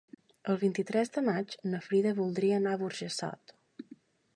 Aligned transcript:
El 0.53 0.55
vint-i-tres 0.63 1.11
de 1.17 1.23
maig 1.29 1.55
na 1.75 1.83
Frida 1.91 2.17
voldria 2.23 2.59
anar 2.63 2.77
a 2.79 2.85
Burjassot. 2.87 3.59